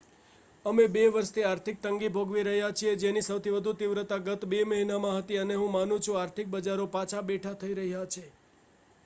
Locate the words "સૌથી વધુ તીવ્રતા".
3.27-4.19